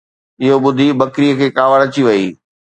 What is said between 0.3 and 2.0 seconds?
اهو ٻڌي ٻڪريءَ کي ڪاوڙ